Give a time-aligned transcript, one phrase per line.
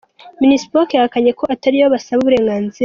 [0.41, 2.79] Minispoc yahakanye ko atariyo basaba uburenganzira.